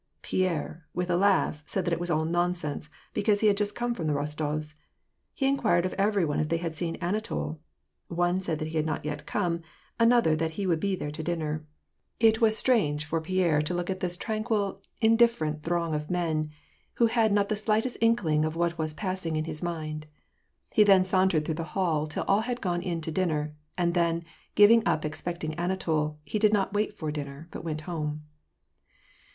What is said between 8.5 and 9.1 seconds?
that he had not